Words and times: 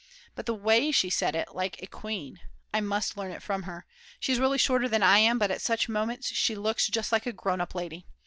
But 0.33 0.47
the 0.47 0.55
way 0.55 0.91
she 0.91 1.11
said 1.11 1.35
it, 1.35 1.53
like 1.53 1.79
a 1.79 1.85
queen! 1.85 2.39
I 2.73 2.81
must 2.81 3.15
learn 3.17 3.31
it 3.31 3.43
from 3.43 3.61
her. 3.69 3.85
She 4.19 4.31
is 4.31 4.39
really 4.39 4.57
shorter 4.57 4.89
than 4.89 5.03
I 5.03 5.19
am, 5.19 5.37
but 5.37 5.51
at 5.51 5.61
such 5.61 5.87
moments 5.87 6.29
she 6.33 6.55
looks 6.55 6.87
just 6.87 7.11
like 7.11 7.27
a 7.27 7.31
grownup 7.31 7.75
lady. 7.75 8.07